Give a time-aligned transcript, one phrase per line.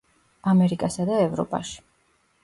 [0.51, 1.77] ამერიკასა და ევროპაში.